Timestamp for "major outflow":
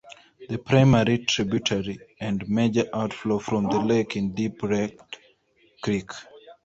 2.49-3.37